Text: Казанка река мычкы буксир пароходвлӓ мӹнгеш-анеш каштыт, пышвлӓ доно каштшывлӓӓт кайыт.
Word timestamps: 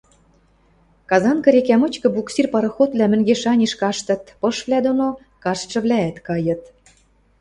Казанка 1.11 1.49
река 1.57 1.75
мычкы 1.81 2.07
буксир 2.15 2.45
пароходвлӓ 2.53 3.05
мӹнгеш-анеш 3.11 3.73
каштыт, 3.81 4.23
пышвлӓ 4.39 4.79
доно 4.85 5.07
каштшывлӓӓт 5.43 6.17
кайыт. 6.27 6.61